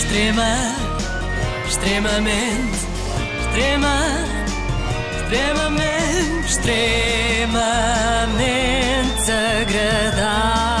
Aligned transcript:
Extrema, 0.00 0.56
extremamente, 1.68 2.78
extrema, 3.40 3.96
extremamente, 5.22 6.46
extremamente 6.48 7.60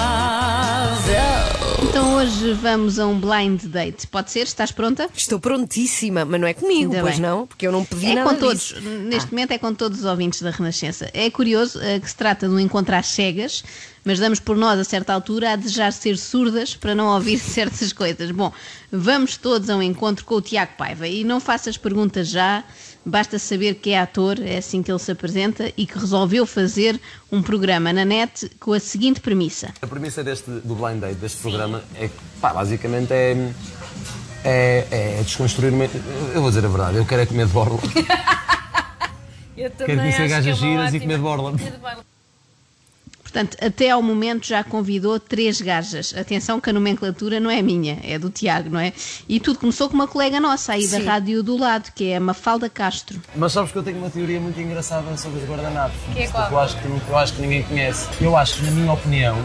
Então 1.88 2.14
hoje 2.16 2.52
vamos 2.54 2.98
a 2.98 3.06
um 3.06 3.20
blind 3.20 3.62
date. 3.66 4.06
Pode 4.08 4.30
ser? 4.32 4.40
Estás 4.42 4.72
pronta? 4.72 5.08
Estou 5.14 5.38
prontíssima, 5.38 6.24
mas 6.24 6.40
não 6.40 6.48
é 6.48 6.54
comigo, 6.54 6.90
Ainda 6.92 7.00
pois 7.02 7.14
bem. 7.14 7.22
não? 7.22 7.46
Porque 7.46 7.66
eu 7.66 7.72
não 7.72 7.84
pedi 7.84 8.06
É 8.12 8.14
nada 8.16 8.30
com 8.30 8.36
todos, 8.36 8.60
disso. 8.68 8.80
neste 8.80 9.30
momento 9.32 9.52
é 9.52 9.58
com 9.58 9.72
todos 9.74 10.00
os 10.00 10.04
ouvintes 10.06 10.40
da 10.42 10.50
Renascença. 10.50 11.08
É 11.14 11.30
curioso 11.30 11.78
eh, 11.82 12.00
que 12.00 12.08
se 12.08 12.16
trata 12.16 12.48
de 12.48 12.54
um 12.54 12.58
encontro 12.58 12.94
às 12.96 13.06
cegas, 13.06 13.62
mas 14.04 14.18
damos 14.18 14.40
por 14.40 14.56
nós, 14.56 14.78
a 14.78 14.84
certa 14.84 15.12
altura, 15.12 15.52
a 15.52 15.56
desejar 15.56 15.92
ser 15.92 16.16
surdas 16.16 16.74
para 16.74 16.94
não 16.94 17.06
ouvir 17.14 17.38
certas 17.40 17.92
coisas. 17.92 18.30
Bom, 18.30 18.52
vamos 18.90 19.36
todos 19.36 19.68
a 19.70 19.76
um 19.76 19.82
encontro 19.82 20.24
com 20.24 20.36
o 20.36 20.40
Tiago 20.42 20.72
Paiva 20.78 21.06
e 21.06 21.22
não 21.24 21.38
faças 21.40 21.76
perguntas 21.76 22.28
já, 22.28 22.64
basta 23.04 23.38
saber 23.38 23.74
que 23.76 23.90
é 23.90 24.00
ator, 24.00 24.38
é 24.40 24.58
assim 24.58 24.82
que 24.82 24.90
ele 24.90 24.98
se 24.98 25.10
apresenta, 25.12 25.72
e 25.76 25.86
que 25.86 25.98
resolveu 25.98 26.44
fazer 26.46 27.00
um 27.30 27.42
programa 27.42 27.92
na 27.92 28.04
net 28.04 28.50
com 28.58 28.72
a 28.72 28.80
seguinte 28.80 29.20
premissa. 29.20 29.72
A 29.82 29.86
premissa 29.86 30.22
deste, 30.24 30.50
do 30.50 30.74
Blind 30.74 31.00
Date, 31.00 31.16
deste 31.16 31.38
programa, 31.42 31.82
é 31.94 32.08
que, 32.08 32.14
pá, 32.40 32.52
basicamente 32.54 33.12
é, 33.12 33.52
é, 34.44 35.18
é 35.18 35.22
desconstruir. 35.22 35.72
uma- 35.72 35.84
Eu 36.34 36.40
vou 36.40 36.50
dizer 36.50 36.64
a 36.64 36.68
verdade, 36.68 36.96
eu 36.96 37.04
quero 37.06 37.22
é 37.22 37.26
comer 37.26 37.46
de 37.46 37.52
borla. 37.52 37.78
Eu 39.56 39.70
Quero 39.72 40.00
conhecer 40.00 40.26
gajas 40.26 40.56
giras 40.56 40.94
e 40.94 41.00
comer 41.00 41.16
de 41.16 41.22
borla. 41.22 41.52
Portanto, 43.30 43.56
até 43.64 43.90
ao 43.90 44.02
momento 44.02 44.46
já 44.46 44.64
convidou 44.64 45.18
três 45.20 45.60
gajas. 45.60 46.12
Atenção 46.16 46.60
que 46.60 46.68
a 46.68 46.72
nomenclatura 46.72 47.38
não 47.38 47.48
é 47.48 47.62
minha, 47.62 47.98
é 48.02 48.18
do 48.18 48.28
Tiago, 48.28 48.68
não 48.70 48.80
é? 48.80 48.92
E 49.28 49.38
tudo 49.38 49.58
começou 49.60 49.88
com 49.88 49.94
uma 49.94 50.08
colega 50.08 50.40
nossa 50.40 50.72
aí 50.72 50.88
da 50.88 50.98
Sim. 50.98 51.06
rádio 51.06 51.42
do 51.42 51.56
lado, 51.56 51.92
que 51.94 52.10
é 52.10 52.16
a 52.16 52.20
Mafalda 52.20 52.68
Castro. 52.68 53.20
Mas 53.36 53.52
sabes 53.52 53.70
que 53.70 53.78
eu 53.78 53.82
tenho 53.84 53.98
uma 53.98 54.10
teoria 54.10 54.40
muito 54.40 54.60
engraçada 54.60 55.16
sobre 55.16 55.38
os 55.40 55.48
guardanapos. 55.48 55.96
Que 56.12 56.22
é 56.22 56.28
qual? 56.28 56.48
Que 56.48 56.54
eu 56.54 56.58
acho 56.58 56.76
que, 56.76 56.86
eu 56.86 57.18
acho 57.18 57.32
que 57.34 57.42
ninguém 57.42 57.62
conhece. 57.62 58.08
Eu 58.20 58.36
acho 58.36 58.56
que, 58.56 58.64
na 58.64 58.70
minha 58.72 58.92
opinião, 58.92 59.38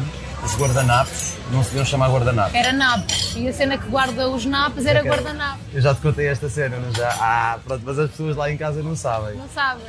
os 0.44 0.56
guardanapos 0.58 1.34
não 1.52 1.64
se 1.64 1.70
deviam 1.70 1.86
chamar 1.86 2.10
guardanapos. 2.10 2.56
Era 2.56 2.74
napos. 2.74 3.36
E 3.36 3.48
a 3.48 3.54
cena 3.54 3.78
que 3.78 3.88
guarda 3.88 4.28
os 4.30 4.46
napos 4.46 4.86
era 4.86 5.02
guardanapo. 5.04 5.60
Eu 5.72 5.82
já 5.82 5.94
te 5.94 6.02
contei 6.02 6.28
esta 6.28 6.50
cena, 6.50 6.78
não 6.78 6.92
já? 6.94 7.10
Ah, 7.20 7.60
pronto, 7.64 7.84
mas 7.86 8.00
as 8.00 8.10
pessoas 8.10 8.36
lá 8.36 8.52
em 8.52 8.58
casa 8.58 8.82
não 8.82 8.96
sabem. 8.96 9.36
Não 9.36 9.48
sabem. 9.50 9.86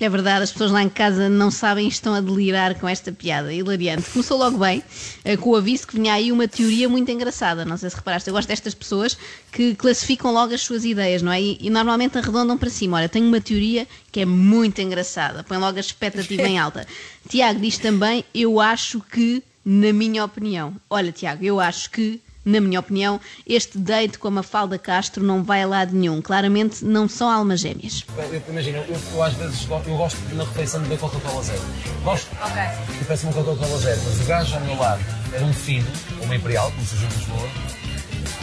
É 0.00 0.08
verdade, 0.08 0.44
as 0.44 0.50
pessoas 0.50 0.70
lá 0.70 0.82
em 0.82 0.88
casa 0.88 1.28
não 1.28 1.50
sabem 1.50 1.84
e 1.84 1.88
estão 1.88 2.14
a 2.14 2.22
delirar 2.22 2.74
com 2.76 2.88
esta 2.88 3.12
piada. 3.12 3.52
Hilariante. 3.52 4.08
Começou 4.10 4.38
logo 4.38 4.56
bem, 4.56 4.82
eh, 5.22 5.36
com 5.36 5.50
o 5.50 5.56
aviso 5.56 5.86
que 5.86 5.94
vinha 5.94 6.14
aí 6.14 6.32
uma 6.32 6.48
teoria 6.48 6.88
muito 6.88 7.10
engraçada. 7.10 7.66
Não 7.66 7.76
sei 7.76 7.90
se 7.90 7.96
reparaste, 7.96 8.26
eu 8.26 8.32
gosto 8.32 8.48
destas 8.48 8.72
pessoas 8.74 9.18
que 9.52 9.74
classificam 9.74 10.32
logo 10.32 10.54
as 10.54 10.62
suas 10.62 10.86
ideias, 10.86 11.20
não 11.20 11.30
é? 11.30 11.42
E, 11.42 11.58
e 11.60 11.68
normalmente 11.68 12.16
arredondam 12.16 12.56
para 12.56 12.70
cima. 12.70 12.96
Olha, 12.96 13.10
tenho 13.10 13.26
uma 13.26 13.42
teoria 13.42 13.86
que 14.10 14.20
é 14.20 14.24
muito 14.24 14.80
engraçada. 14.80 15.44
Põe 15.44 15.58
logo 15.58 15.76
a 15.76 15.80
expectativa 15.80 16.48
em 16.48 16.58
alta. 16.58 16.86
Tiago 17.28 17.60
diz 17.60 17.76
também, 17.76 18.24
eu 18.34 18.58
acho 18.58 19.00
que, 19.00 19.42
na 19.62 19.92
minha 19.92 20.24
opinião. 20.24 20.74
Olha, 20.88 21.12
Tiago, 21.12 21.44
eu 21.44 21.60
acho 21.60 21.90
que. 21.90 22.22
Na 22.44 22.60
minha 22.60 22.80
opinião, 22.80 23.20
este 23.46 23.76
date 23.78 24.18
com 24.18 24.28
a 24.28 24.30
Mafalda 24.30 24.78
Castro 24.78 25.22
não 25.22 25.42
vai 25.44 25.62
a 25.62 25.66
lado 25.66 25.94
nenhum. 25.94 26.22
Claramente 26.22 26.84
não 26.84 27.06
são 27.08 27.28
almas 27.28 27.60
gêmeas. 27.60 28.04
Imagina, 28.48 28.78
eu, 28.78 28.96
eu 29.12 29.22
às 29.22 29.34
vezes 29.34 29.64
gosto, 29.66 29.88
eu 29.90 29.96
gosto 29.96 30.18
na 30.34 30.44
refeição 30.44 30.80
de 30.82 30.88
beber 30.88 31.00
Coca-Cola 31.00 31.42
zero. 31.42 31.60
Gosto. 32.02 32.28
Ok. 32.42 32.62
Eu 33.00 33.04
peço 33.06 33.26
uma 33.26 33.32
Coca-Cola 33.34 33.78
zero, 33.78 34.00
mas 34.06 34.20
o 34.20 34.24
gajo 34.24 34.54
ao 34.54 34.60
meu 34.62 34.76
lado 34.76 35.04
era 35.34 35.44
um 35.44 35.52
fino, 35.52 35.86
ou 36.18 36.24
uma 36.24 36.34
imperial, 36.36 36.70
como 36.72 36.86
se 36.86 36.94
diz 36.96 37.04
em 37.04 37.18
Lisboa. 37.18 37.48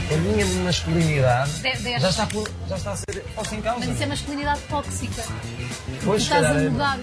A 0.10 0.16
minha 0.18 0.46
masculinidade 0.64 1.52
De- 1.62 2.00
já, 2.00 2.10
está 2.10 2.26
por, 2.28 2.48
já 2.70 2.78
está 2.78 2.92
a 2.94 2.96
ser 2.96 3.26
posta 3.36 3.56
em 3.56 3.62
causa. 3.62 3.80
Mas 3.80 3.90
isso 3.96 4.04
é 4.04 4.06
masculinidade 4.06 4.62
tóxica. 4.70 5.24
Pois, 6.06 6.24
Tu 6.24 6.34
estás 6.34 6.46
a 6.46 6.62
é- 6.62 6.70
mudar. 6.70 7.00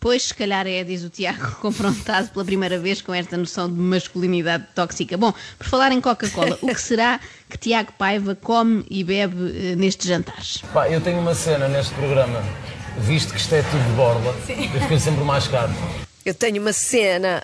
Pois, 0.00 0.24
se 0.24 0.34
calhar 0.34 0.66
é, 0.66 0.84
diz 0.84 1.02
o 1.02 1.10
Tiago, 1.10 1.52
confrontado 1.60 2.28
pela 2.28 2.44
primeira 2.44 2.78
vez 2.78 3.02
com 3.02 3.12
esta 3.12 3.36
noção 3.36 3.68
de 3.68 3.78
masculinidade 3.80 4.64
tóxica. 4.74 5.16
Bom, 5.16 5.32
por 5.58 5.66
falar 5.66 5.90
em 5.90 6.00
Coca-Cola, 6.00 6.56
o 6.62 6.68
que 6.68 6.80
será 6.80 7.18
que 7.48 7.58
Tiago 7.58 7.92
Paiva 7.98 8.36
come 8.36 8.84
e 8.88 9.02
bebe 9.02 9.72
eh, 9.72 9.76
nestes 9.76 10.06
jantares? 10.06 10.62
Pá, 10.72 10.88
eu 10.88 11.00
tenho 11.00 11.18
uma 11.18 11.34
cena 11.34 11.66
neste 11.68 11.92
programa, 11.94 12.42
visto 13.00 13.32
que 13.32 13.40
isto 13.40 13.54
é 13.54 13.62
tudo 13.62 13.82
de 13.82 13.92
borla, 13.92 14.36
eu 14.48 14.80
fico 14.82 14.98
sempre 15.00 15.24
mais 15.24 15.48
caro. 15.48 15.72
Eu 16.24 16.34
tenho 16.34 16.60
uma 16.60 16.72
cena. 16.72 17.42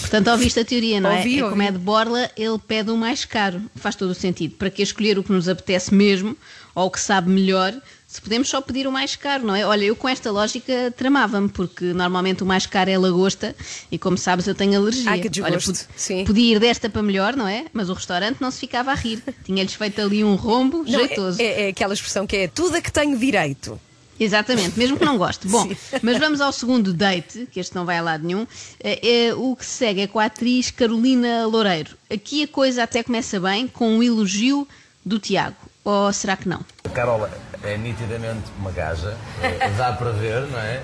Portanto, 0.00 0.30
ouviste 0.30 0.60
a 0.60 0.64
teoria, 0.64 1.00
não 1.00 1.10
é? 1.10 1.18
Ouvi, 1.18 1.38
é 1.38 1.42
como 1.42 1.52
ouvi. 1.52 1.66
é 1.66 1.70
de 1.72 1.78
borla, 1.78 2.30
ele 2.36 2.58
pede 2.58 2.90
o 2.90 2.96
mais 2.96 3.24
caro. 3.24 3.62
Faz 3.76 3.96
todo 3.96 4.10
o 4.10 4.14
sentido. 4.14 4.54
Para 4.54 4.70
que 4.70 4.82
escolher 4.82 5.18
o 5.18 5.24
que 5.24 5.32
nos 5.32 5.48
apetece 5.48 5.94
mesmo, 5.94 6.36
ou 6.74 6.86
o 6.86 6.90
que 6.90 7.00
sabe 7.00 7.28
melhor, 7.28 7.74
se 8.10 8.22
podemos 8.22 8.48
só 8.48 8.62
pedir 8.62 8.86
o 8.86 8.90
mais 8.90 9.14
caro, 9.14 9.44
não 9.46 9.54
é? 9.54 9.66
Olha, 9.66 9.84
eu 9.84 9.94
com 9.94 10.08
esta 10.08 10.30
lógica 10.30 10.92
tramava-me, 10.96 11.46
porque 11.50 11.84
normalmente 11.92 12.42
o 12.42 12.46
mais 12.46 12.64
caro 12.64 12.88
é 12.88 12.96
lagosta, 12.96 13.54
e 13.92 13.98
como 13.98 14.16
sabes, 14.16 14.46
eu 14.46 14.54
tenho 14.54 14.80
alergia. 14.80 15.10
Ai, 15.10 15.20
que 15.20 15.42
Olha, 15.42 15.56
desgosto. 15.58 15.86
pod- 15.86 15.94
Sim. 16.00 16.24
podia 16.24 16.56
ir 16.56 16.58
desta 16.58 16.88
para 16.88 17.02
melhor, 17.02 17.36
não 17.36 17.46
é? 17.46 17.66
Mas 17.70 17.90
o 17.90 17.92
restaurante 17.92 18.40
não 18.40 18.50
se 18.50 18.60
ficava 18.60 18.92
a 18.92 18.94
rir. 18.94 19.22
Tinha-lhes 19.44 19.74
feito 19.74 20.00
ali 20.00 20.24
um 20.24 20.36
rombo 20.36 20.78
Não, 20.78 20.86
jeitoso. 20.86 21.40
é, 21.40 21.44
é- 21.44 21.66
é 21.66 21.68
aquela 21.68 21.92
expressão 21.92 22.26
que 22.26 22.34
é 22.34 22.48
tudo 22.48 22.76
a 22.76 22.80
que 22.80 22.90
tenho 22.90 23.16
direito. 23.18 23.78
Exatamente, 24.18 24.76
mesmo 24.78 24.96
que 24.98 25.04
não 25.04 25.16
goste. 25.18 25.46
Bom, 25.46 25.68
mas 26.02 26.18
vamos 26.18 26.40
ao 26.40 26.50
segundo 26.50 26.92
date, 26.94 27.46
que 27.52 27.60
este 27.60 27.76
não 27.76 27.84
vai 27.84 27.98
a 27.98 28.02
lado 28.02 28.26
nenhum. 28.26 28.46
É, 28.82 29.26
é, 29.26 29.34
o 29.34 29.54
que 29.54 29.64
se 29.66 29.72
segue 29.72 30.00
é 30.00 30.06
com 30.06 30.18
a 30.18 30.24
atriz 30.24 30.70
Carolina 30.72 31.46
Loureiro. 31.46 31.90
Aqui 32.10 32.42
a 32.42 32.48
coisa 32.48 32.82
até 32.84 33.02
começa 33.02 33.38
bem, 33.38 33.68
com 33.68 33.98
um 33.98 34.02
elogio 34.02 34.66
do 35.04 35.18
Tiago. 35.20 35.54
Ou 35.84 36.12
será 36.12 36.36
que 36.36 36.48
não? 36.48 36.60
Carola 36.92 37.30
é 37.64 37.76
nitidamente 37.76 38.44
uma 38.58 38.70
gaja, 38.70 39.16
dá 39.76 39.92
para 39.92 40.10
ver, 40.10 40.42
não 40.42 40.58
é? 40.58 40.80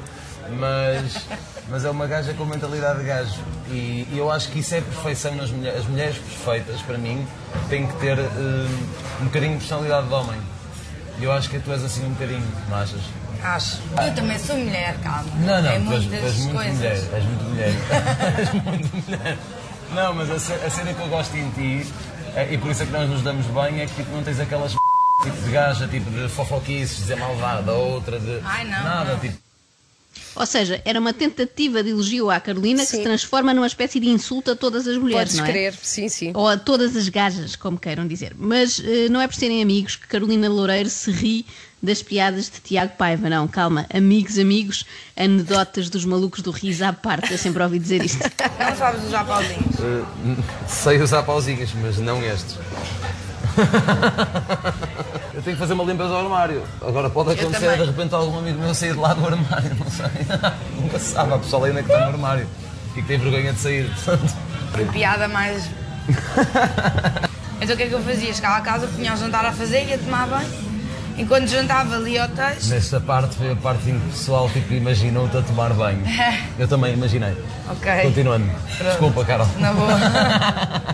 Mas, 0.51 1.27
mas 1.71 1.85
é 1.85 1.91
uma 1.91 2.07
gaja 2.07 2.35
com 2.35 2.45
mentalidade 2.45 2.99
de 2.99 3.05
gajo. 3.07 3.41
E, 3.69 4.07
e 4.11 4.15
eu 4.19 4.31
acho 4.31 4.51
que 4.51 4.59
isso 4.59 4.75
é 4.75 4.81
perfeição 4.81 5.35
nas 5.35 5.51
mulheres. 5.51 5.81
As 5.81 5.87
mulheres 5.87 6.17
perfeitas, 6.19 6.83
para 6.83 6.99
mim, 6.99 7.27
têm 7.69 7.87
que 7.87 7.95
ter 7.97 8.19
hum, 8.19 8.87
um 9.23 9.25
bocadinho 9.25 9.53
de 9.53 9.59
personalidade 9.59 10.07
de 10.09 10.13
homem. 10.13 10.41
E 11.19 11.25
eu 11.25 11.33
acho 11.33 11.49
que 11.49 11.59
tu 11.59 11.73
és 11.73 11.83
assim 11.83 12.05
um 12.05 12.11
bocadinho, 12.11 12.47
não 12.69 12.77
achas? 12.77 13.01
Acho. 13.43 13.79
Eu 14.03 14.15
também 14.15 14.39
sou 14.39 14.57
mulher, 14.57 14.97
calma. 15.03 15.31
Não, 15.37 15.63
não, 15.63 15.71
é 15.71 15.79
tu 15.81 15.93
és, 15.93 16.05
tu 16.07 16.15
és 16.15 16.37
muito 16.39 16.57
coisas. 16.57 16.75
mulher. 16.77 17.09
És 17.15 17.25
muito 17.25 17.45
mulher. 17.45 17.73
és 18.39 18.53
muito 18.53 18.97
mulher. 19.07 19.39
Não, 19.95 20.15
mas 20.15 20.31
a, 20.31 20.35
a 20.35 20.71
cena 20.71 20.93
que 20.93 21.01
eu 21.01 21.09
gosto 21.09 21.37
em 21.37 21.51
ti, 21.51 21.93
é- 22.35 22.53
e 22.53 22.59
por 22.59 22.71
isso 22.71 22.83
é 22.83 22.87
que 22.87 22.93
nós 22.93 23.09
nos 23.09 23.23
damos 23.23 23.47
bem, 23.47 23.81
é 23.81 23.87
que 23.87 23.95
tipo, 23.95 24.11
não 24.15 24.23
tens 24.23 24.41
aquelas 24.41 24.75
tipo 25.25 25.37
de 25.43 25.51
gaja, 25.51 25.89
tipo 25.89 26.11
de 26.11 26.29
fofoquices, 26.29 26.97
dizer 26.99 27.17
malvada, 27.17 27.73
outra 27.73 28.19
de. 28.21 28.41
Ai, 28.45 28.65
não, 28.65 28.71
Nada, 28.85 29.13
não. 29.15 29.19
tipo. 29.21 29.43
Ou 30.37 30.47
seja, 30.47 30.83
era 30.85 30.99
uma 30.99 31.13
tentativa 31.13 31.81
de 31.83 31.91
elogio 31.91 32.29
à 32.31 32.41
Carolina 32.41 32.81
que 32.81 32.89
Sim. 32.91 32.97
se 32.99 33.03
transforma 33.05 33.55
numa 33.55 33.67
espécie 33.69 34.01
de 34.01 34.09
insulto 34.09 34.51
a 34.51 34.57
todas 34.57 34.87
as 34.87 34.97
mulheres, 34.97 35.31
Podes 35.33 35.37
não 35.39 35.45
é? 35.47 35.49
crer, 35.51 35.75
sim, 35.81 36.09
sim. 36.09 36.33
Ou 36.35 36.49
a 36.49 36.57
todas 36.57 36.97
as 36.97 37.09
gajas, 37.09 37.55
como 37.55 37.79
queiram 37.79 38.07
dizer. 38.07 38.33
Mas 38.37 38.81
eh, 38.85 39.09
não 39.09 39.21
é 39.21 39.29
por 39.29 39.35
serem 39.37 39.63
amigos 39.63 39.95
que 39.97 40.09
Carolina 40.09 40.49
Loureiro 40.49 40.91
se 40.91 41.11
ri 41.13 41.47
das 41.81 42.03
piadas 42.03 42.47
de 42.51 42.61
Tiago 42.61 42.97
Paiva. 42.97 43.29
Não, 43.29 43.47
calma. 43.47 43.87
Amigos, 43.95 44.37
amigos, 44.39 44.85
anedotas 45.17 45.89
dos 45.89 46.05
malucos 46.05 46.43
do 46.43 46.51
riso 46.51 46.85
à 46.85 46.93
parte. 46.93 47.31
Eu 47.31 47.39
sempre 47.39 47.63
ouvi 47.63 47.79
dizer 47.79 48.05
isto. 48.05 48.19
Não 48.59 48.77
sabes 48.77 49.05
usar 49.05 49.25
pauzinhos. 49.25 49.77
Sei 50.67 51.01
usar 51.01 51.23
pauzinhos, 51.23 51.71
mas 51.81 51.99
não 51.99 52.21
estes. 52.25 52.57
eu 55.35 55.43
tenho 55.43 55.57
que 55.57 55.61
fazer 55.61 55.75
uma 55.75 55.85
limpeza 55.85 56.11
ao 56.11 56.21
armário. 56.25 56.63
Agora 56.81 57.09
pode 57.11 57.33
acontecer 57.33 57.77
de 57.77 57.85
repente 57.85 58.15
algum 58.15 58.39
amigo 58.39 58.59
meu 58.59 58.75
sair 58.75 58.93
de 58.93 58.99
lá 58.99 59.15
do 59.15 59.27
armário, 59.27 59.77
não 59.79 59.91
sei. 59.91 60.07
Nunca 60.81 60.99
se 60.99 61.13
sabe, 61.13 61.33
a 61.35 61.39
pessoa 61.39 61.67
ainda 61.67 61.83
que 61.83 61.91
está 61.91 62.07
no 62.07 62.13
armário 62.13 62.47
e 62.97 63.03
que 63.03 63.09
tem 63.09 63.19
vergonha 63.19 63.53
de 63.53 63.59
sair. 63.59 63.91
portanto. 63.91 64.35
Foi 64.73 64.85
piada 64.87 65.29
mais. 65.29 65.71
então 67.61 67.75
o 67.75 67.77
que 67.77 67.83
é 67.85 67.87
que 67.87 67.93
eu 67.93 68.03
fazia? 68.03 68.33
Chegava 68.35 68.57
a 68.57 68.61
casa, 68.61 68.87
punha 68.89 69.15
o 69.15 69.17
jantar 69.17 69.45
a 69.45 69.53
fazer 69.53 69.85
e 69.85 69.91
ia 69.91 69.99
tomar 69.99 70.27
banho. 70.27 70.75
Enquanto 71.17 71.47
jantava, 71.47 71.97
lia 71.97 72.25
o 72.25 72.29
texto. 72.29 72.71
Nesta 72.71 73.01
parte 73.01 73.37
foi 73.37 73.53
a 73.53 73.57
parte 73.57 73.89
em 73.89 73.99
que 73.99 74.07
o 74.07 74.11
pessoal 74.11 74.51
tipo, 74.51 74.75
imaginou-te 74.75 75.37
a 75.37 75.43
tomar 75.43 75.73
banho. 75.73 76.03
Eu 76.59 76.67
também 76.67 76.93
imaginei. 76.93 77.37
Ok. 77.71 78.03
Continuando. 78.03 78.51
Desculpa, 78.79 79.25
Carol. 79.25 79.47
Na 79.61 79.73
boa. 79.73 79.97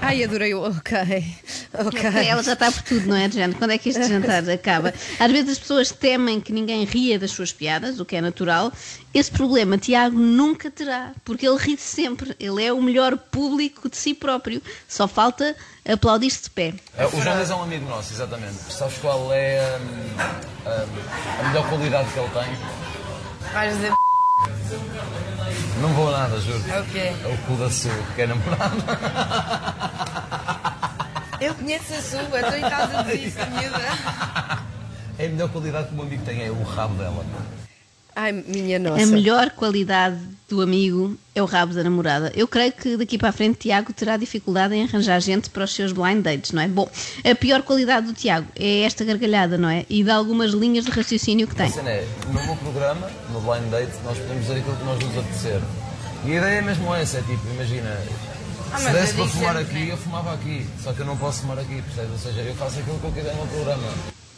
Ai, 0.02 0.22
adorei 0.22 0.52
o. 0.52 0.62
Ok. 0.62 1.24
Ok. 1.86 2.02
Ela 2.28 2.42
já 2.42 2.54
está 2.54 2.70
por 2.70 2.82
tudo, 2.82 3.06
não 3.06 3.16
é, 3.16 3.30
género? 3.30 3.58
Quando 3.58 3.70
é 3.70 3.78
que 3.78 3.90
este 3.90 4.02
jantar 4.02 4.48
acaba? 4.50 4.92
Às 5.18 5.30
vezes 5.30 5.52
as 5.52 5.58
pessoas 5.58 5.90
temem 5.90 6.40
que 6.40 6.52
ninguém 6.52 6.84
ria 6.84 7.18
das 7.18 7.30
suas 7.30 7.52
piadas, 7.52 8.00
o 8.00 8.04
que 8.04 8.16
é 8.16 8.20
natural. 8.20 8.72
Esse 9.14 9.30
problema 9.30 9.78
Tiago 9.78 10.18
nunca 10.18 10.70
terá, 10.70 11.12
porque 11.24 11.46
ele 11.46 11.56
ri 11.58 11.76
sempre. 11.76 12.34
Ele 12.40 12.64
é 12.64 12.72
o 12.72 12.82
melhor 12.82 13.16
público 13.16 13.88
de 13.88 13.96
si 13.96 14.14
próprio. 14.14 14.60
Só 14.88 15.06
falta 15.06 15.54
aplaudir-se 15.88 16.44
de 16.44 16.50
pé. 16.50 16.74
É, 16.96 17.06
O 17.06 17.10
Luís 17.10 17.50
é 17.50 17.54
um 17.54 17.62
amigo 17.62 17.88
nosso, 17.88 18.12
exatamente. 18.12 18.56
Sabes 18.68 18.98
qual 18.98 19.32
é 19.32 19.78
hum, 19.78 19.86
hum, 20.66 21.40
a 21.40 21.48
melhor 21.48 21.68
qualidade 21.68 22.08
que 22.12 22.18
ele 22.18 22.30
tem? 22.30 23.52
Vais 23.52 23.74
dizer. 23.74 23.92
Não 25.80 25.88
vou 25.94 26.14
a 26.14 26.18
nada, 26.18 26.38
juro. 26.40 26.62
É 26.68 26.80
o 26.80 26.84
quê? 26.86 26.98
É 26.98 27.34
o 27.34 27.38
cu 27.46 27.54
da 27.56 27.70
sua, 27.70 27.90
que 28.14 28.22
é 28.22 28.26
namorado. 28.26 28.76
Eu 31.40 31.54
conheço 31.54 31.94
a 31.94 32.02
sua, 32.02 32.40
estou 32.40 32.56
em 32.56 32.60
casa 32.60 33.02
disso, 33.04 33.38
miúda. 33.50 34.68
É 35.18 35.26
a 35.26 35.28
melhor 35.28 35.48
qualidade 35.50 35.88
que 35.88 35.92
o 35.92 35.96
meu 35.96 36.04
amigo 36.04 36.24
tem, 36.24 36.44
é 36.44 36.50
o 36.50 36.62
rabo 36.62 36.94
dela. 36.94 37.24
Ai, 38.14 38.32
minha 38.32 38.78
nossa. 38.78 39.02
A 39.02 39.06
melhor 39.06 39.50
qualidade 39.50 40.18
do 40.48 40.60
amigo 40.60 41.16
é 41.34 41.42
o 41.42 41.46
rabo 41.46 41.72
da 41.72 41.82
namorada. 41.82 42.30
Eu 42.34 42.46
creio 42.46 42.72
que 42.72 42.96
daqui 42.96 43.16
para 43.16 43.30
a 43.30 43.32
frente 43.32 43.58
Tiago 43.60 43.92
terá 43.92 44.16
dificuldade 44.16 44.74
em 44.74 44.82
arranjar 44.82 45.20
gente 45.20 45.48
para 45.48 45.64
os 45.64 45.74
seus 45.74 45.92
blind 45.92 46.22
dates, 46.22 46.52
não 46.52 46.60
é? 46.60 46.68
Bom, 46.68 46.90
a 47.24 47.34
pior 47.34 47.62
qualidade 47.62 48.08
do 48.08 48.12
Tiago 48.12 48.46
é 48.58 48.82
esta 48.82 49.04
gargalhada, 49.04 49.56
não 49.56 49.68
é? 49.68 49.86
E 49.88 50.02
de 50.02 50.10
algumas 50.10 50.50
linhas 50.50 50.84
de 50.84 50.90
raciocínio 50.90 51.46
que 51.46 51.54
tem. 51.54 51.66
A 51.66 51.70
cena 51.70 51.90
é, 51.90 52.06
no 52.26 52.44
meu 52.44 52.56
programa, 52.56 53.10
no 53.32 53.40
Blind 53.40 53.70
Date, 53.70 53.92
nós 54.04 54.18
podemos 54.18 54.42
dizer 54.42 54.58
aquilo 54.58 54.76
que 54.76 54.84
nós 54.84 54.98
nos 54.98 55.18
apetecer. 55.18 55.60
E 56.26 56.32
a 56.32 56.36
ideia 56.36 56.58
é 56.58 56.62
mesmo 56.62 56.94
essa, 56.94 57.18
é 57.18 57.22
tipo, 57.22 57.40
imagina, 57.54 57.96
Ah, 58.72 58.78
se 58.78 58.90
desse 58.92 59.10
eu 59.18 59.24
para 59.24 59.26
fumar 59.28 59.56
sempre 59.56 59.78
aqui, 59.78 59.88
eu 59.90 59.96
fumava 59.96 60.34
aqui. 60.34 60.66
Só 60.82 60.92
que 60.92 61.00
eu 61.00 61.06
não 61.06 61.16
posso 61.16 61.40
fumar 61.42 61.58
aqui, 61.58 61.82
percebes? 61.82 62.10
Ou 62.12 62.18
seja, 62.18 62.40
eu 62.42 62.54
faço 62.54 62.78
aquilo 62.78 62.98
que 62.98 63.04
eu 63.06 63.12
quiser 63.12 63.34
no 63.34 63.46
programa. 63.46 63.88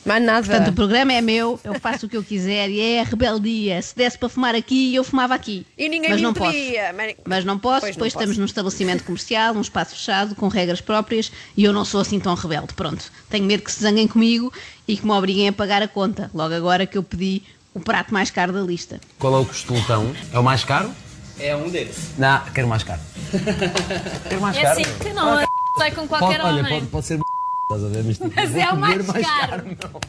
Mais 0.05 0.25
nada. 0.25 0.45
Portanto, 0.45 0.69
o 0.69 0.73
programa 0.73 1.13
é 1.13 1.21
meu, 1.21 1.61
eu 1.63 1.79
faço 1.79 2.07
o 2.07 2.09
que 2.09 2.17
eu 2.17 2.25
quiser 2.25 2.69
e 2.69 2.81
é 2.81 3.01
a 3.03 3.05
rebeldia. 3.05 3.81
Se 3.81 3.95
desse 3.95 4.19
para 4.19 4.29
fumar 4.29 4.53
aqui, 4.53 4.93
eu 4.93 5.05
fumava 5.05 5.33
aqui. 5.33 5.65
E 5.79 5.89
ninguém 5.89 6.11
Mas 6.11 6.19
me 6.19 6.25
não 6.25 6.35
posso. 6.35 6.57
Mas- 6.97 7.15
Mas 7.25 7.45
não 7.45 7.57
posso, 7.57 7.81
Pois 7.83 7.95
não 7.95 8.01
pois 8.01 8.13
posso. 8.13 8.23
estamos 8.25 8.37
num 8.39 8.45
estabelecimento 8.45 9.05
comercial, 9.05 9.55
num 9.55 9.61
espaço 9.61 9.95
fechado, 9.95 10.35
com 10.35 10.49
regras 10.49 10.81
próprias 10.81 11.31
e 11.57 11.63
eu 11.63 11.73
não 11.73 11.85
sou 11.85 12.01
assim 12.01 12.19
tão 12.19 12.35
rebelde. 12.35 12.75
Pronto, 12.75 13.13
tenho 13.31 13.45
medo 13.45 13.63
que 13.63 13.71
se 13.71 13.81
zanguem 13.81 14.09
comigo 14.09 14.53
e 14.89 14.97
que 14.97 15.07
me 15.07 15.13
obriguem 15.13 15.47
a 15.49 15.53
pagar 15.53 15.83
a 15.83 15.89
conta, 15.89 16.29
logo 16.35 16.53
agora 16.53 16.85
que 16.85 16.99
eu 16.99 17.03
pedi 17.05 17.43
o 17.73 17.79
prato 17.79 18.13
mais 18.13 18.29
caro 18.29 18.53
da 18.53 18.61
lista. 18.61 19.01
Qual 19.21 19.33
é 19.37 19.39
o 19.39 19.45
costoltão? 19.45 20.13
É 20.33 20.39
o 20.39 20.43
mais 20.43 20.65
caro? 20.65 20.91
É 21.39 21.57
um 21.57 21.69
deles. 21.69 21.97
Não, 22.19 22.41
quero 22.53 22.69
mais 22.69 22.83
caro. 22.85 23.01
quero 24.29 24.41
mais 24.41 24.57
É 24.57 24.63
caro. 24.63 24.81
assim 24.81 24.99
que 24.99 25.13
não, 25.13 25.39
é 25.41 25.47
sai 25.79 25.91
com 25.93 26.07
qualquer 26.07 26.41
Pode, 26.41 26.49
olha, 26.49 26.61
homem. 26.61 26.75
pode, 26.75 26.87
pode 26.87 27.07
ser 27.07 27.19
estás 27.71 27.85
a 27.85 27.89
ver? 27.89 28.05
Mas, 28.05 28.19
tipo, 28.19 28.33
Mas 28.35 28.55
é 28.57 28.67
o 28.67 28.71
comer 28.71 29.03
mais 29.05 29.27
caro. 29.27 29.63
não. 29.65 30.01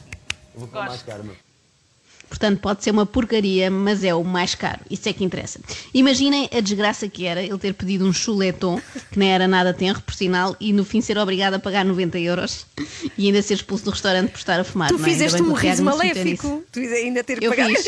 Eu 0.53 0.59
vou 0.59 0.67
comer 0.67 0.87
mais 0.87 1.01
caro, 1.01 1.23
meu. 1.23 1.35
Portanto, 2.29 2.59
pode 2.61 2.83
ser 2.83 2.89
uma 2.89 3.05
porcaria, 3.05 3.69
mas 3.69 4.03
é 4.03 4.11
o 4.15 4.23
mais 4.23 4.55
caro. 4.55 4.79
Isso 4.89 5.07
é 5.07 5.13
que 5.13 5.23
interessa. 5.23 5.59
Imaginem 5.93 6.49
a 6.51 6.61
desgraça 6.61 7.07
que 7.07 7.27
era 7.27 7.43
ele 7.43 7.59
ter 7.59 7.75
pedido 7.75 8.07
um 8.07 8.11
chuleton, 8.11 8.81
que 9.11 9.19
nem 9.19 9.31
era 9.31 9.47
nada 9.47 9.71
tenro, 9.71 10.01
por 10.01 10.15
sinal, 10.15 10.55
e 10.59 10.73
no 10.73 10.83
fim 10.83 10.99
ser 10.99 11.15
obrigado 11.19 11.53
a 11.53 11.59
pagar 11.59 11.85
90 11.85 12.17
euros 12.17 12.65
e 13.19 13.27
ainda 13.27 13.39
ser 13.43 13.53
expulso 13.53 13.85
do 13.85 13.91
restaurante 13.91 14.31
por 14.31 14.39
estar 14.39 14.59
a 14.59 14.63
fumar. 14.63 14.89
Tu 14.89 14.97
não 14.97 15.05
é? 15.05 15.09
Fizeste 15.09 15.43
um 15.43 15.53
riso 15.53 15.83
maléfico. 15.83 16.63
Tu 16.71 16.79
ainda 16.79 17.23
ter 17.23 17.37
que 17.37 17.45
Eu 17.45 17.51
pagar. 17.51 17.67
fiz. 17.67 17.85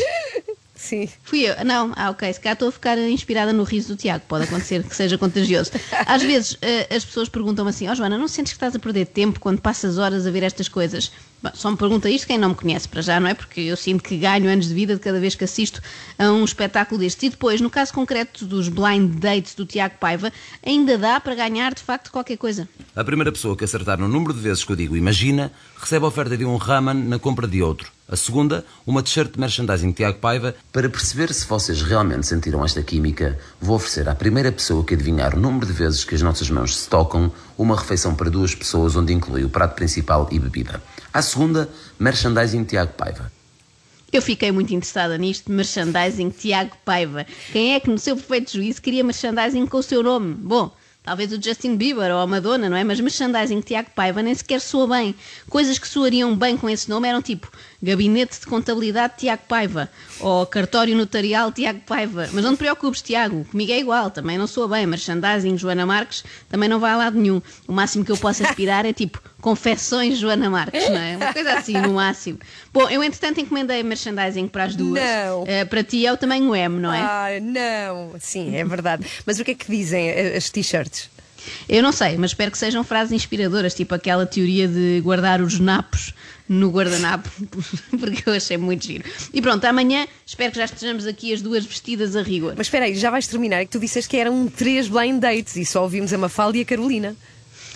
Sim. 0.86 1.08
Fui 1.24 1.40
eu. 1.40 1.64
Não, 1.64 1.92
ah, 1.96 2.10
ok. 2.10 2.32
Se 2.32 2.38
calhar 2.38 2.54
estou 2.54 2.68
a 2.68 2.72
ficar 2.72 2.96
inspirada 2.96 3.52
no 3.52 3.64
riso 3.64 3.88
do 3.88 3.96
Tiago. 3.96 4.24
Pode 4.28 4.44
acontecer 4.44 4.84
que 4.84 4.94
seja 4.94 5.18
contagioso. 5.18 5.72
Às 6.06 6.22
vezes 6.22 6.56
eh, 6.62 6.86
as 6.94 7.04
pessoas 7.04 7.28
perguntam 7.28 7.66
assim: 7.66 7.88
Ó 7.88 7.94
Joana, 7.94 8.16
não 8.16 8.28
sentes 8.28 8.52
que 8.52 8.56
estás 8.56 8.76
a 8.76 8.78
perder 8.78 9.06
tempo 9.06 9.40
quando 9.40 9.60
passas 9.60 9.98
horas 9.98 10.24
a 10.28 10.30
ver 10.30 10.44
estas 10.44 10.68
coisas? 10.68 11.10
Bom, 11.42 11.50
só 11.54 11.72
me 11.72 11.76
pergunta 11.76 12.08
isto 12.08 12.24
quem 12.24 12.38
não 12.38 12.50
me 12.50 12.54
conhece 12.54 12.88
para 12.88 13.02
já, 13.02 13.18
não 13.18 13.28
é? 13.28 13.34
Porque 13.34 13.60
eu 13.62 13.76
sinto 13.76 14.04
que 14.04 14.16
ganho 14.16 14.48
anos 14.48 14.68
de 14.68 14.74
vida 14.74 14.94
de 14.94 15.00
cada 15.00 15.18
vez 15.18 15.34
que 15.34 15.42
assisto 15.42 15.82
a 16.16 16.30
um 16.30 16.44
espetáculo 16.44 17.00
destes. 17.00 17.24
E 17.24 17.30
depois, 17.30 17.60
no 17.60 17.68
caso 17.68 17.92
concreto 17.92 18.46
dos 18.46 18.68
blind 18.68 19.18
dates 19.18 19.56
do 19.56 19.66
Tiago 19.66 19.96
Paiva, 19.98 20.32
ainda 20.64 20.96
dá 20.96 21.18
para 21.18 21.34
ganhar 21.34 21.74
de 21.74 21.82
facto 21.82 22.12
qualquer 22.12 22.36
coisa. 22.36 22.68
A 22.94 23.02
primeira 23.02 23.32
pessoa 23.32 23.56
que 23.56 23.64
acertar 23.64 23.98
no 23.98 24.06
número 24.06 24.32
de 24.32 24.40
vezes 24.40 24.62
que 24.62 24.70
eu 24.70 24.76
digo 24.76 24.96
imagina, 24.96 25.50
recebe 25.76 26.04
a 26.04 26.08
oferta 26.08 26.36
de 26.36 26.44
um 26.44 26.56
Raman 26.56 26.94
na 26.94 27.18
compra 27.18 27.48
de 27.48 27.60
outro. 27.60 27.95
A 28.08 28.14
segunda, 28.14 28.64
uma 28.86 29.02
t-shirt 29.02 29.32
de 29.32 29.40
merchandising 29.40 29.90
Tiago 29.90 30.18
Paiva. 30.18 30.54
Para 30.72 30.88
perceber 30.88 31.34
se 31.34 31.44
vocês 31.44 31.82
realmente 31.82 32.24
sentiram 32.24 32.64
esta 32.64 32.80
química, 32.80 33.36
vou 33.60 33.74
oferecer 33.74 34.08
à 34.08 34.14
primeira 34.14 34.52
pessoa 34.52 34.84
que 34.84 34.94
adivinhar 34.94 35.34
o 35.34 35.40
número 35.40 35.66
de 35.66 35.72
vezes 35.72 36.04
que 36.04 36.14
as 36.14 36.22
nossas 36.22 36.48
mãos 36.48 36.76
se 36.76 36.88
tocam 36.88 37.32
uma 37.58 37.76
refeição 37.76 38.14
para 38.14 38.30
duas 38.30 38.54
pessoas 38.54 38.94
onde 38.94 39.12
inclui 39.12 39.42
o 39.42 39.50
prato 39.50 39.74
principal 39.74 40.28
e 40.30 40.38
bebida. 40.38 40.80
À 41.12 41.20
segunda, 41.20 41.68
merchandising 41.98 42.62
Tiago 42.62 42.92
Paiva. 42.92 43.32
Eu 44.12 44.22
fiquei 44.22 44.52
muito 44.52 44.72
interessada 44.72 45.18
nisto, 45.18 45.50
merchandising 45.50 46.30
Tiago 46.30 46.76
Paiva. 46.84 47.26
Quem 47.50 47.74
é 47.74 47.80
que 47.80 47.90
no 47.90 47.98
seu 47.98 48.14
perfeito 48.14 48.52
juízo 48.52 48.80
queria 48.80 49.02
merchandising 49.02 49.66
com 49.66 49.78
o 49.78 49.82
seu 49.82 50.00
nome? 50.00 50.32
Bom, 50.32 50.70
talvez 51.02 51.32
o 51.32 51.42
Justin 51.42 51.76
Bieber 51.76 52.12
ou 52.12 52.18
a 52.18 52.26
Madonna, 52.26 52.68
não 52.68 52.76
é? 52.76 52.84
Mas 52.84 53.00
merchandising 53.00 53.60
Tiago 53.60 53.90
Paiva 53.94 54.22
nem 54.22 54.34
sequer 54.34 54.60
soa 54.60 54.86
bem. 54.86 55.14
Coisas 55.48 55.78
que 55.78 55.88
soariam 55.88 56.36
bem 56.36 56.56
com 56.56 56.68
esse 56.68 56.88
nome 56.88 57.08
eram 57.08 57.20
tipo 57.20 57.50
Gabinete 57.86 58.40
de 58.40 58.46
Contabilidade 58.46 59.14
Tiago 59.18 59.42
Paiva 59.48 59.88
ou 60.18 60.44
Cartório 60.44 60.96
Notarial 60.96 61.52
Tiago 61.52 61.80
Paiva. 61.86 62.28
Mas 62.32 62.42
não 62.42 62.54
te 62.56 62.58
preocupes, 62.58 63.00
Tiago, 63.00 63.44
comigo 63.44 63.70
é 63.70 63.78
igual, 63.78 64.10
também 64.10 64.36
não 64.36 64.48
soa 64.48 64.66
bem. 64.66 64.86
Merchandising 64.86 65.56
Joana 65.56 65.86
Marques 65.86 66.24
também 66.48 66.68
não 66.68 66.80
vai 66.80 66.90
a 66.90 66.96
lado 66.96 67.16
nenhum. 67.16 67.40
O 67.68 67.72
máximo 67.72 68.04
que 68.04 68.10
eu 68.10 68.16
posso 68.16 68.44
aspirar 68.44 68.84
é 68.84 68.92
tipo 68.92 69.22
Confessões 69.40 70.18
Joana 70.18 70.50
Marques, 70.50 70.88
não 70.88 70.98
é? 70.98 71.16
Uma 71.16 71.32
coisa 71.32 71.52
assim, 71.52 71.74
no 71.74 71.94
máximo. 71.94 72.40
Bom, 72.72 72.88
eu 72.90 73.04
entretanto 73.04 73.40
encomendei 73.40 73.82
merchandising 73.84 74.48
para 74.48 74.64
as 74.64 74.74
duas. 74.74 75.00
Não. 75.00 75.44
Eh, 75.46 75.64
para 75.64 75.84
ti 75.84 76.04
é 76.04 76.12
o 76.12 76.16
tamanho 76.16 76.54
M, 76.56 76.80
não 76.80 76.92
é? 76.92 77.00
Ah, 77.00 77.28
não. 77.40 78.14
Sim, 78.18 78.56
é 78.56 78.64
verdade. 78.64 79.06
Mas 79.24 79.38
o 79.38 79.44
que 79.44 79.52
é 79.52 79.54
que 79.54 79.70
dizem 79.70 80.10
as 80.10 80.50
t-shirts? 80.50 81.08
Eu 81.68 81.82
não 81.82 81.92
sei, 81.92 82.16
mas 82.16 82.30
espero 82.30 82.50
que 82.50 82.58
sejam 82.58 82.82
frases 82.84 83.12
inspiradoras, 83.12 83.74
tipo 83.74 83.94
aquela 83.94 84.26
teoria 84.26 84.66
de 84.68 85.00
guardar 85.02 85.40
os 85.40 85.58
napos 85.58 86.12
no 86.48 86.70
guardanapo, 86.70 87.28
porque 87.98 88.28
eu 88.28 88.34
achei 88.34 88.56
muito 88.56 88.86
giro. 88.86 89.04
E 89.32 89.42
pronto, 89.42 89.64
amanhã 89.64 90.06
espero 90.24 90.52
que 90.52 90.58
já 90.58 90.64
estejamos 90.64 91.06
aqui 91.06 91.32
as 91.32 91.42
duas 91.42 91.64
vestidas 91.64 92.14
a 92.14 92.22
rigor. 92.22 92.54
Mas 92.56 92.66
espera 92.66 92.84
aí, 92.84 92.94
já 92.94 93.10
vais 93.10 93.26
terminar. 93.26 93.56
É 93.56 93.64
que 93.64 93.70
tu 93.70 93.80
disseste 93.80 94.08
que 94.08 94.16
eram 94.16 94.46
três 94.48 94.88
blind 94.88 95.20
dates 95.20 95.56
e 95.56 95.64
só 95.64 95.82
ouvimos 95.82 96.12
a 96.12 96.18
Mafalda 96.18 96.58
e 96.58 96.60
a 96.60 96.64
Carolina. 96.64 97.16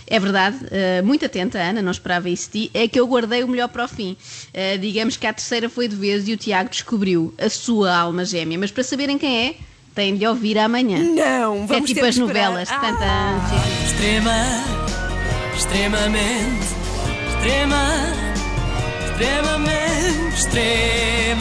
É 0.07 0.19
verdade, 0.19 0.57
eh, 0.73 1.03
muito 1.03 1.25
atenta, 1.25 1.57
Ana, 1.57 1.81
não 1.81 1.93
esperava 1.93 2.29
isso 2.29 2.51
de 2.51 2.67
ti, 2.67 2.71
é 2.75 2.89
que 2.89 2.99
eu 2.99 3.07
guardei 3.07 3.45
o 3.45 3.49
melhor 3.49 3.69
para 3.69 3.85
o 3.85 3.89
fim. 3.89 4.17
Eh, 4.53 4.77
digamos 4.77 5.17
que 5.17 5.25
a 5.25 5.33
terceira 5.33 5.71
foi 5.71 5.87
de 5.87 5.95
vez 5.95 6.27
e 6.27 6.33
o 6.33 6.37
Tiago 6.37 6.69
descobriu 6.69 7.33
a 7.39 7.49
sua 7.49 7.97
alma 7.97 8.25
gêmea, 8.25 8.59
mas 8.59 8.73
para 8.73 8.83
saberem 8.83 9.17
quem 9.17 9.47
é, 9.47 9.55
tem 9.95 10.17
de 10.17 10.27
ouvir 10.27 10.59
amanhã. 10.59 10.99
Não, 10.99 11.65
é 11.65 11.67
vamos 11.67 11.91
É 11.91 11.95
tipo 11.95 12.05
as 12.05 12.17
novelas. 12.17 12.69
Ah. 12.71 12.79
Tantã. 12.79 13.41
Extrema, 13.85 14.47
extremamente, 15.57 16.67
extrema, 17.35 17.85
extremamente, 19.11 20.35
extremamente 20.37 21.41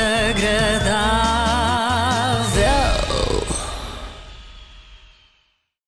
agradável. 0.00 1.49